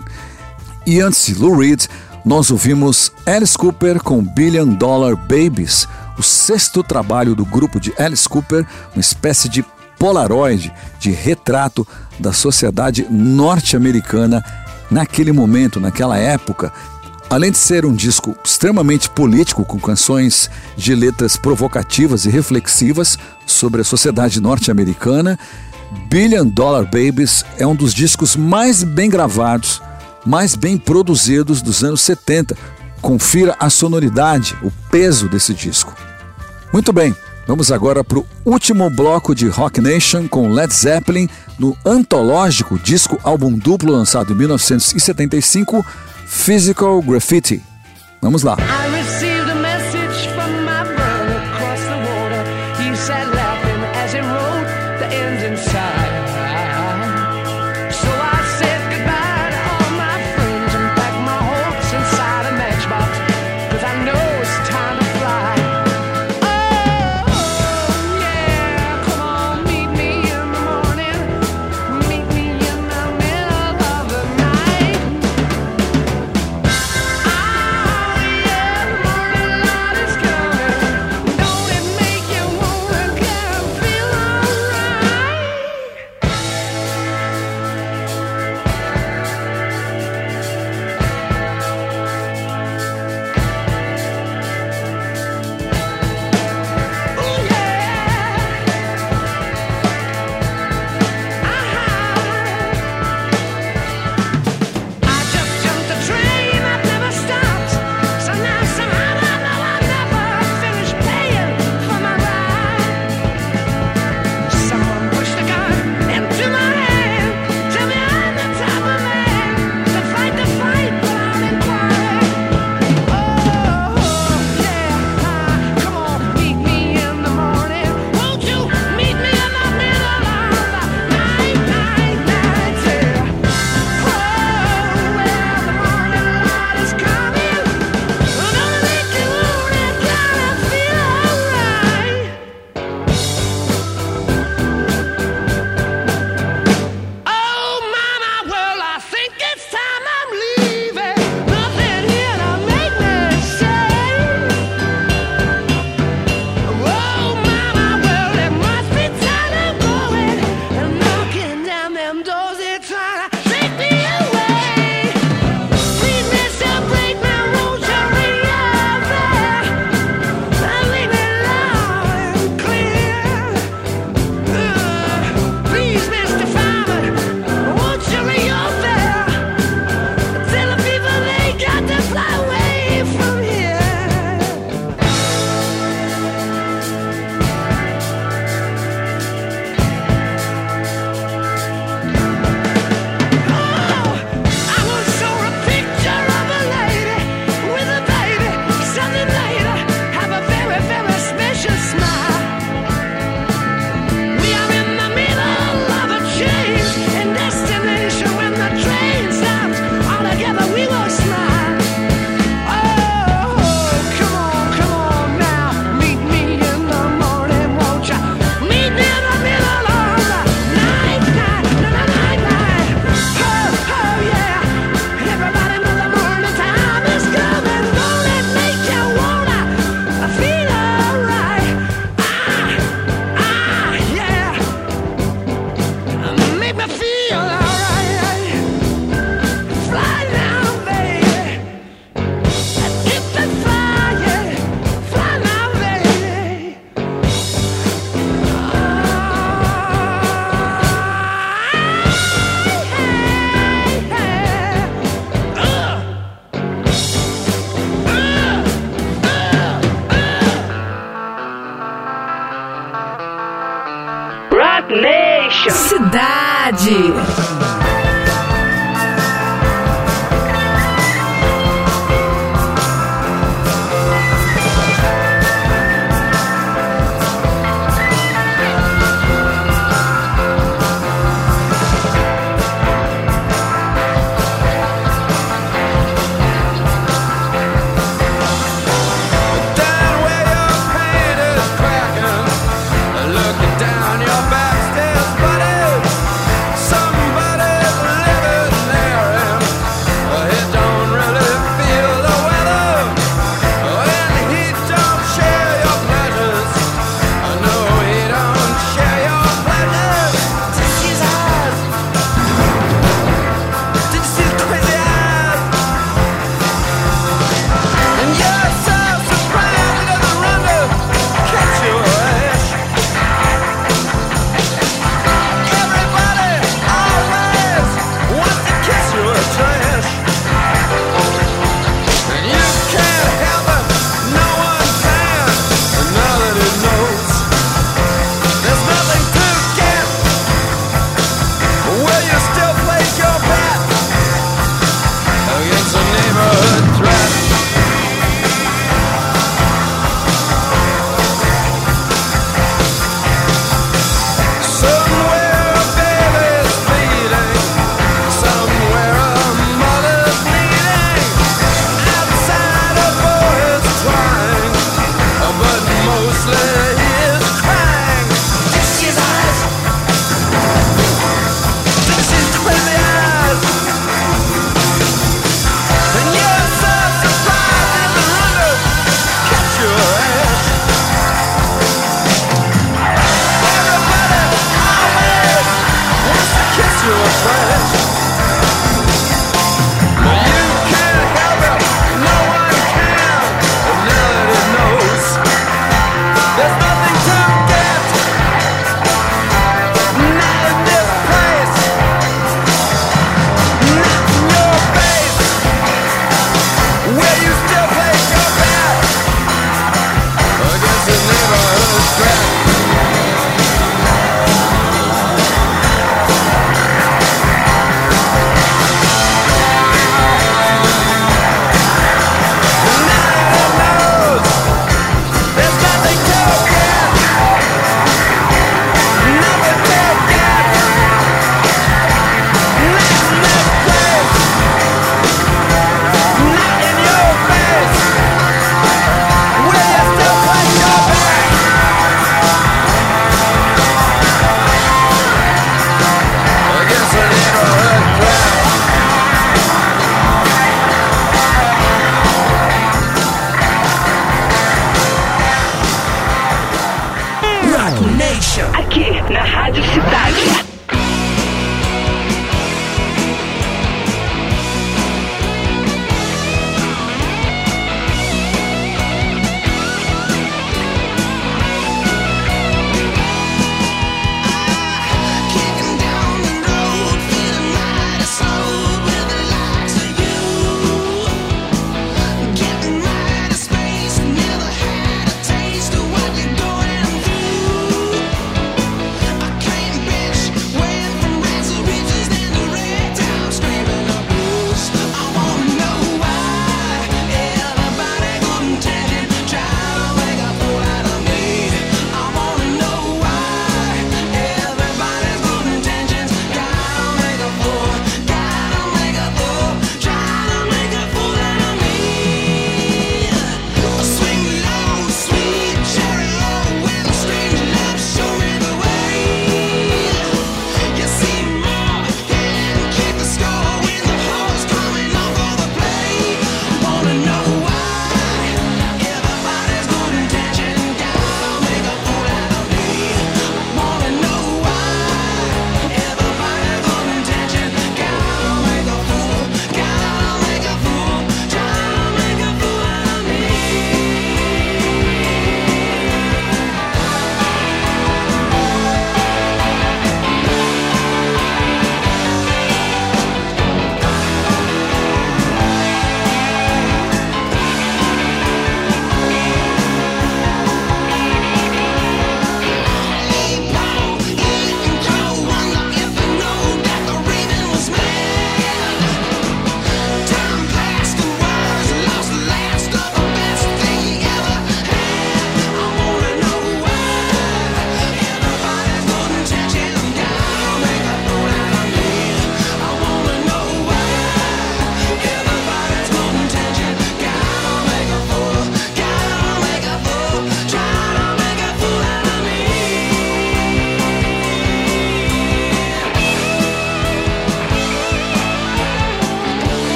E 0.86 1.02
antes 1.02 1.26
de 1.26 1.34
Lou 1.34 1.58
Reed, 1.58 1.86
nós 2.24 2.52
ouvimos 2.52 3.12
Alice 3.26 3.58
Cooper 3.58 4.02
com 4.02 4.24
Billion 4.24 4.68
Dollar 4.68 5.16
Babies, 5.16 5.88
o 6.18 6.24
sexto 6.24 6.84
trabalho 6.84 7.36
do 7.36 7.46
grupo 7.46 7.80
de 7.80 7.94
Alice 7.98 8.28
Cooper, 8.28 8.66
uma 8.94 9.02
espécie 9.02 9.50
de 9.50 9.66
polaroid, 9.98 10.74
de 11.00 11.12
retrato 11.12 11.88
da 12.20 12.34
sociedade 12.34 13.08
norte-americana 13.10 14.44
naquele 14.92 15.32
momento, 15.32 15.80
naquela 15.80 16.18
época. 16.18 16.72
Além 17.30 17.52
de 17.52 17.58
ser 17.58 17.86
um 17.86 17.94
disco 17.94 18.36
extremamente 18.44 19.10
político, 19.10 19.66
com 19.66 19.80
canções 19.80 20.52
de 20.76 20.94
letras 20.94 21.36
provocativas 21.36 22.26
e 22.26 22.30
reflexivas 22.30 23.18
sobre 23.46 23.82
a 23.82 23.84
sociedade 23.84 24.40
norte-americana, 24.40 25.40
Billion 26.10 26.48
Dollar 26.48 26.84
Babies 26.84 27.44
é 27.58 27.66
um 27.66 27.76
dos 27.76 27.94
discos 27.94 28.36
mais 28.36 28.84
bem 28.84 29.10
gravados, 29.10 29.82
mais 30.26 30.56
bem 30.56 30.78
produzidos 30.78 31.62
dos 31.62 31.84
anos 31.84 32.02
70, 32.02 32.56
Confira 33.04 33.54
a 33.60 33.70
sonoridade, 33.70 34.56
o 34.64 34.72
peso 34.90 35.28
desse 35.28 35.54
disco. 35.54 35.94
Muito 36.72 36.94
bem, 36.94 37.14
vamos 37.46 37.70
agora 37.70 38.02
para 38.02 38.20
o 38.20 38.26
último 38.46 38.90
bloco 38.90 39.36
de 39.36 39.46
Rock 39.50 39.82
Nation 39.82 40.26
com 40.30 40.50
Led 40.50 40.74
Zeppelin 40.74 41.28
no 41.60 41.78
antológico 41.86 42.80
disco 42.80 43.20
álbum 43.22 43.52
duplo 43.52 43.92
lançado 43.92 44.32
em 44.32 44.38
1975, 44.38 45.86
Physical 46.26 47.02
Graffiti. 47.02 47.62
Vamos 48.22 48.42
lá. 48.42 48.56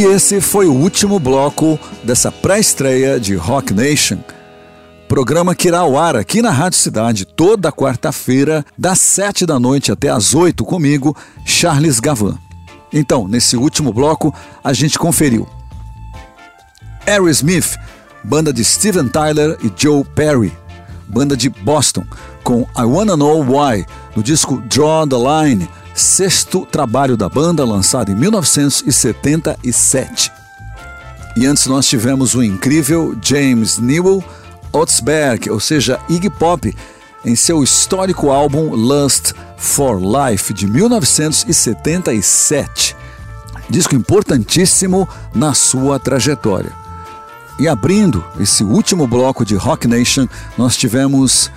E 0.00 0.02
esse 0.02 0.40
foi 0.40 0.66
o 0.66 0.72
último 0.72 1.18
bloco 1.18 1.78
dessa 2.02 2.32
pré-estreia 2.32 3.20
de 3.20 3.34
Rock 3.34 3.74
Nation. 3.74 4.16
Programa 5.06 5.54
que 5.54 5.68
irá 5.68 5.80
ao 5.80 5.98
ar 5.98 6.16
aqui 6.16 6.40
na 6.40 6.50
Rádio 6.50 6.78
Cidade 6.78 7.26
toda 7.26 7.70
quarta-feira, 7.70 8.64
das 8.78 8.98
sete 8.98 9.44
da 9.44 9.60
noite 9.60 9.92
até 9.92 10.08
as 10.08 10.34
oito, 10.34 10.64
comigo, 10.64 11.14
Charles 11.44 12.00
Gavan. 12.00 12.38
Então, 12.90 13.28
nesse 13.28 13.58
último 13.58 13.92
bloco, 13.92 14.34
a 14.64 14.72
gente 14.72 14.98
conferiu 14.98 15.46
Aerosmith, 17.06 17.76
banda 18.24 18.54
de 18.54 18.64
Steven 18.64 19.06
Tyler 19.06 19.58
e 19.62 19.70
Joe 19.76 20.02
Perry, 20.02 20.50
banda 21.08 21.36
de 21.36 21.50
Boston, 21.50 22.06
com 22.42 22.62
I 22.74 22.84
Wanna 22.84 23.18
Know 23.18 23.42
Why, 23.42 23.84
no 24.16 24.22
disco 24.22 24.62
Draw 24.62 25.06
the 25.08 25.16
Line, 25.16 25.68
sexto 26.00 26.66
trabalho 26.66 27.16
da 27.16 27.28
banda 27.28 27.64
lançado 27.64 28.10
em 28.10 28.14
1977. 28.14 30.32
E 31.36 31.46
antes 31.46 31.66
nós 31.66 31.86
tivemos 31.86 32.34
o 32.34 32.42
incrível 32.42 33.16
James 33.22 33.78
Newell 33.78 34.24
Otzberg, 34.72 35.48
ou 35.50 35.60
seja, 35.60 36.00
Iggy 36.08 36.30
Pop, 36.30 36.74
em 37.24 37.36
seu 37.36 37.62
histórico 37.62 38.30
álbum 38.30 38.74
Lust 38.74 39.34
for 39.56 40.00
Life 40.00 40.52
de 40.54 40.66
1977. 40.66 42.96
Disco 43.68 43.94
importantíssimo 43.94 45.08
na 45.34 45.52
sua 45.54 46.00
trajetória. 46.00 46.72
E 47.58 47.68
abrindo 47.68 48.24
esse 48.40 48.64
último 48.64 49.06
bloco 49.06 49.44
de 49.44 49.54
Rock 49.54 49.86
Nation, 49.86 50.26
nós 50.56 50.78
tivemos 50.78 51.50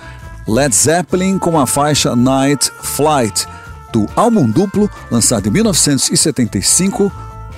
Led 0.46 0.74
Zeppelin 0.74 1.38
com 1.38 1.58
a 1.58 1.66
faixa 1.66 2.14
Night 2.14 2.70
Flight, 2.82 3.46
do 3.94 4.08
álbum 4.16 4.50
duplo 4.50 4.90
lançado 5.08 5.48
em 5.48 5.52
1975, 5.52 7.12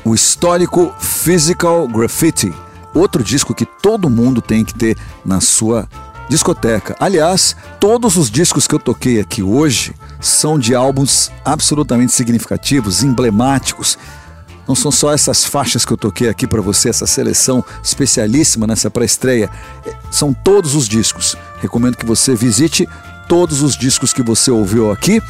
o 0.05 0.15
histórico 0.15 0.95
Physical 1.01 1.89
Graffiti, 1.89 2.53
outro 2.95 3.25
disco 3.25 3.55
que 3.55 3.65
todo 3.65 4.11
mundo 4.11 4.43
tem 4.43 4.63
que 4.63 4.75
ter 4.75 4.99
na 5.25 5.41
sua 5.41 5.89
discoteca. 6.29 6.95
Aliás, 7.01 7.57
todos 7.81 8.19
os 8.19 8.31
discos 8.31 8.67
que 8.67 8.75
eu 8.75 8.79
toquei 8.79 9.19
aqui 9.19 9.43
hoje 9.43 9.95
são 10.21 10.59
de 10.59 10.75
álbuns 10.75 11.33
absolutamente 11.43 12.13
significativos, 12.13 13.03
emblemáticos. 13.03 13.97
Não 14.69 14.75
são 14.75 14.93
só 14.93 15.15
essas 15.15 15.43
faixas 15.43 15.87
que 15.87 15.93
eu 15.93 15.97
toquei 15.97 16.29
aqui 16.29 16.47
para 16.47 16.61
você, 16.61 16.91
essa 16.91 17.07
seleção 17.07 17.65
especialíssima 17.83 18.67
nessa 18.67 18.91
pré-estreia. 18.91 19.49
São 20.11 20.35
todos 20.35 20.75
os 20.75 20.87
discos. 20.87 21.35
Recomendo 21.63 21.97
que 21.97 22.05
você 22.05 22.35
visite 22.35 22.87
todos 23.27 23.63
os 23.63 23.75
discos 23.75 24.13
que 24.13 24.23
você 24.23 24.51
ouviu 24.51 24.93
aqui. 24.93 25.23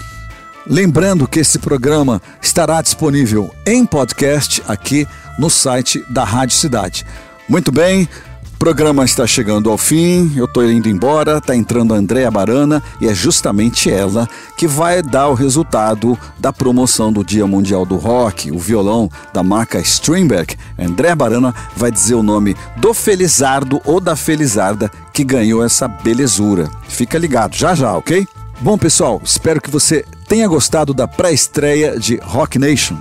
Lembrando 0.69 1.29
que 1.29 1.39
esse 1.39 1.61
programa 1.61 2.21
estará 2.43 2.83
disponível 2.83 3.55
em 3.65 3.87
podcast 3.87 4.61
aqui 4.67 5.07
no 5.39 5.49
site 5.49 6.05
da 6.11 6.25
Rádio 6.25 6.57
Cidade. 6.57 7.07
Muito 7.49 7.71
bem, 7.71 8.09
o 8.57 8.59
programa 8.59 9.05
está 9.05 9.25
chegando 9.29 9.71
ao 9.71 9.79
fim, 9.79 10.33
eu 10.35 10.47
estou 10.47 10.69
indo 10.69 10.89
embora, 10.89 11.39
está 11.39 11.55
entrando 11.55 11.95
a 11.95 11.99
Andréa 11.99 12.33
Barana 12.33 12.83
e 13.01 13.07
é 13.07 13.15
justamente 13.15 13.89
ela 13.89 14.29
que 14.57 14.67
vai 14.67 15.03
dar 15.03 15.29
o 15.29 15.35
resultado 15.35 16.19
da 16.37 16.53
promoção 16.53 17.13
do 17.13 17.23
Dia 17.23 17.47
Mundial 17.47 17.87
do 17.87 17.97
Rock, 17.97 18.51
o 18.51 18.59
violão 18.59 19.09
da 19.33 19.45
marca 19.45 19.79
Stringberg. 19.79 20.57
Andréa 20.77 21.15
Barana 21.15 21.55
vai 21.77 21.93
dizer 21.93 22.15
o 22.15 22.25
nome 22.25 22.57
do 22.79 22.93
Felizardo 22.93 23.81
ou 23.85 24.01
da 24.01 24.17
Felizarda 24.17 24.91
que 25.13 25.23
ganhou 25.23 25.65
essa 25.65 25.87
belezura. 25.87 26.69
Fica 26.89 27.19
ligado, 27.19 27.55
já 27.55 27.73
já, 27.73 27.97
ok? 27.97 28.27
Bom, 28.61 28.77
pessoal, 28.79 29.21
espero 29.23 29.61
que 29.61 29.71
você 29.71 30.05
tenha 30.29 30.49
gostado 30.49 30.93
da 30.93 31.07
pré-estreia 31.07 31.99
de 31.99 32.17
Rock 32.17 32.59
Nation. 32.59 32.97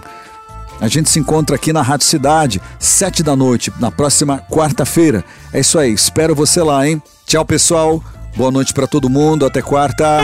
A 0.80 0.88
gente 0.88 1.10
se 1.10 1.20
encontra 1.20 1.56
aqui 1.56 1.72
na 1.72 1.82
Rádio 1.82 2.06
Cidade, 2.06 2.62
sete 2.78 3.24
da 3.24 3.36
noite, 3.36 3.72
na 3.80 3.90
próxima 3.90 4.40
quarta-feira. 4.50 5.24
É 5.54 5.60
isso 5.62 5.80
aí, 5.80 5.94
espero 5.94 6.36
você 6.36 6.62
lá, 6.62 6.88
hein? 6.88 7.02
Tchau, 7.26 7.46
pessoal. 7.46 8.04
Boa 8.36 8.52
noite 8.52 8.74
para 8.74 8.86
todo 8.86 9.10
mundo, 9.10 9.46
até 9.46 9.62
quarta. 9.62 10.20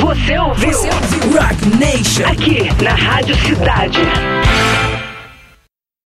Você 0.00 0.38
ouviu? 0.38 0.78
Rock 0.80 1.68
Nation. 1.76 2.24
Aqui 2.28 2.82
na 2.82 2.94
Rádio 2.94 3.36
Cidade. 3.44 3.98